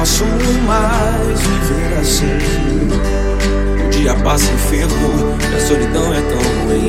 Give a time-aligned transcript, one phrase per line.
[0.00, 0.24] posso
[0.66, 2.38] mais viver assim.
[3.84, 6.88] O dia passa enfermo e a solidão é tão ruim.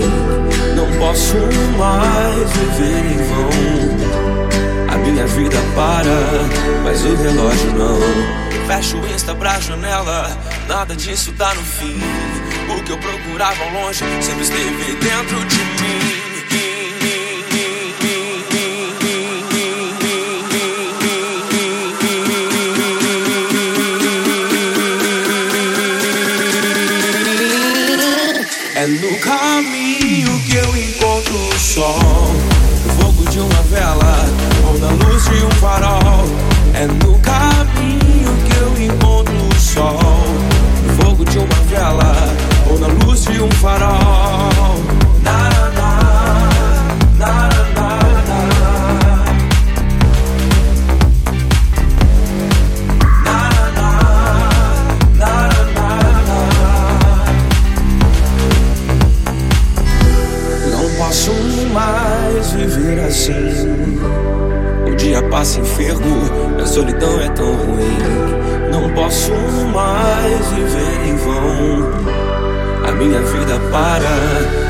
[0.77, 1.35] Não posso
[1.77, 4.93] mais viver em vão.
[4.93, 6.21] A minha vida para,
[6.85, 7.99] mas o relógio não.
[8.65, 10.31] Fecho o Insta pra janela,
[10.69, 11.99] nada disso dá no fim.
[12.69, 16.20] O que eu procurava ao longe sempre esteve dentro de mim.
[29.01, 31.97] No caminho que eu encontro o sol
[32.85, 34.15] No fogo de uma vela
[34.67, 36.25] ou na luz de um farol.
[36.75, 39.97] É no caminho que eu encontro o sol
[40.85, 42.13] No fogo de uma vela
[42.69, 44.20] ou na luz de um farol
[63.11, 63.99] assim.
[64.87, 66.15] O dia passa enfermo,
[66.61, 67.97] a solidão é tão ruim.
[68.71, 69.33] Não posso
[69.73, 71.91] mais viver em vão.
[72.87, 74.09] A minha vida para,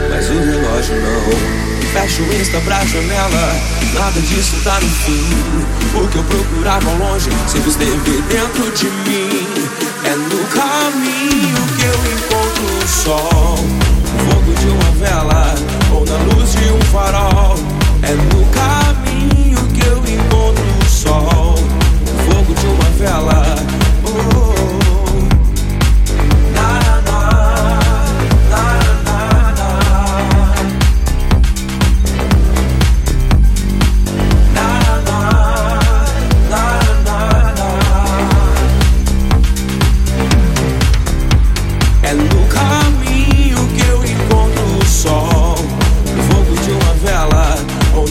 [0.10, 1.62] mas o relógio não.
[1.94, 3.56] Fecho o Insta pra janela,
[3.94, 5.24] nada disso tá no fim.
[5.94, 9.46] O que eu procurava ao longe sempre esteve dentro de mim.
[10.04, 11.31] É no caminho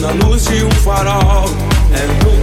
[0.01, 1.45] na luz de um farol.
[1.93, 2.40] É um